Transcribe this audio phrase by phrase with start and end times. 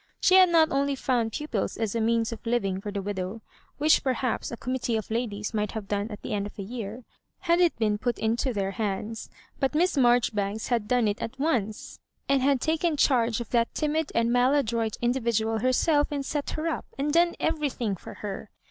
[0.19, 3.43] She had not only found pu pils and a means of living for the widow,
[3.77, 7.03] which, perhaps, a committee of ladies might have done at the end of a year,
[7.41, 9.29] had it been put into their hands;
[9.59, 14.11] but Miss Marjoribanks had done it at once, and had taken charge of that timid
[14.15, 18.49] and maladroit individual herself, and set her up, and done everything for her.